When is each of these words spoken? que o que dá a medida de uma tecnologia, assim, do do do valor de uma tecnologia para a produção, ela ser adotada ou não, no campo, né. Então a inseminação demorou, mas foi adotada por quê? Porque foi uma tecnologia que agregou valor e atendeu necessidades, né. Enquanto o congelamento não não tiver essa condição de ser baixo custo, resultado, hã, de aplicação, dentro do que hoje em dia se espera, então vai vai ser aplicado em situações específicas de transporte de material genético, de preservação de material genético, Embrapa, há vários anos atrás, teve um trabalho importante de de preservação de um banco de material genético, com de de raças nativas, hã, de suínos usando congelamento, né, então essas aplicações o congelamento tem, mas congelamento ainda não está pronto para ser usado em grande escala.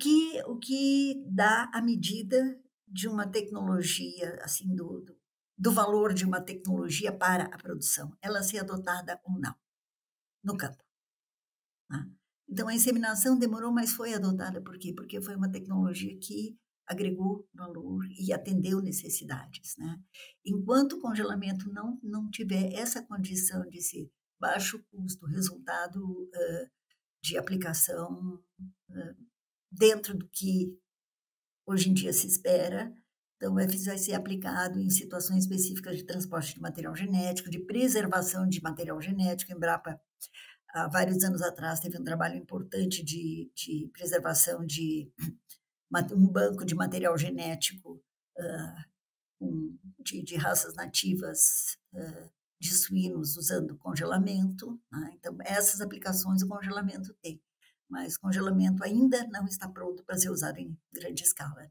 que 0.00 0.42
o 0.46 0.58
que 0.58 1.22
dá 1.28 1.70
a 1.74 1.82
medida 1.82 2.38
de 2.88 3.08
uma 3.08 3.26
tecnologia, 3.28 4.38
assim, 4.42 4.74
do 4.74 5.02
do 5.02 5.16
do 5.62 5.72
valor 5.72 6.14
de 6.14 6.24
uma 6.24 6.40
tecnologia 6.40 7.12
para 7.12 7.44
a 7.44 7.58
produção, 7.58 8.16
ela 8.22 8.42
ser 8.42 8.60
adotada 8.60 9.20
ou 9.24 9.38
não, 9.38 9.54
no 10.44 10.56
campo, 10.56 10.82
né. 11.88 12.06
Então 12.48 12.66
a 12.68 12.74
inseminação 12.74 13.38
demorou, 13.38 13.72
mas 13.72 13.92
foi 13.92 14.12
adotada 14.14 14.60
por 14.60 14.76
quê? 14.78 14.92
Porque 14.94 15.20
foi 15.20 15.36
uma 15.36 15.50
tecnologia 15.50 16.16
que 16.20 16.56
agregou 16.86 17.48
valor 17.54 18.04
e 18.18 18.32
atendeu 18.32 18.80
necessidades, 18.80 19.76
né. 19.78 19.98
Enquanto 20.44 20.94
o 20.94 21.00
congelamento 21.00 21.70
não 21.72 21.98
não 22.02 22.28
tiver 22.30 22.72
essa 22.74 23.02
condição 23.02 23.62
de 23.68 23.80
ser 23.82 24.10
baixo 24.40 24.82
custo, 24.90 25.26
resultado, 25.26 26.28
hã, 26.34 26.66
de 27.22 27.38
aplicação, 27.38 28.40
dentro 29.80 30.14
do 30.14 30.28
que 30.28 30.78
hoje 31.66 31.88
em 31.88 31.94
dia 31.94 32.12
se 32.12 32.26
espera, 32.26 32.94
então 33.36 33.54
vai 33.54 33.66
vai 33.66 33.96
ser 33.96 34.12
aplicado 34.12 34.78
em 34.78 34.90
situações 34.90 35.44
específicas 35.44 35.96
de 35.96 36.04
transporte 36.04 36.54
de 36.54 36.60
material 36.60 36.94
genético, 36.94 37.48
de 37.48 37.58
preservação 37.60 38.46
de 38.46 38.62
material 38.62 39.00
genético, 39.00 39.52
Embrapa, 39.52 39.98
há 40.68 40.86
vários 40.86 41.24
anos 41.24 41.40
atrás, 41.40 41.80
teve 41.80 41.98
um 41.98 42.04
trabalho 42.04 42.36
importante 42.36 43.02
de 43.02 43.50
de 43.56 43.88
preservação 43.94 44.66
de 44.66 45.10
um 46.12 46.26
banco 46.28 46.64
de 46.64 46.74
material 46.74 47.16
genético, 47.16 48.02
com 49.38 49.78
de 50.00 50.22
de 50.22 50.36
raças 50.36 50.74
nativas, 50.74 51.78
hã, 51.94 52.30
de 52.60 52.74
suínos 52.74 53.36
usando 53.38 53.78
congelamento, 53.78 54.78
né, 54.92 55.12
então 55.14 55.34
essas 55.40 55.80
aplicações 55.80 56.42
o 56.42 56.48
congelamento 56.48 57.14
tem, 57.22 57.40
mas 57.90 58.16
congelamento 58.16 58.84
ainda 58.84 59.26
não 59.32 59.46
está 59.46 59.68
pronto 59.68 60.04
para 60.04 60.16
ser 60.16 60.30
usado 60.30 60.58
em 60.58 60.76
grande 60.92 61.24
escala. 61.24 61.68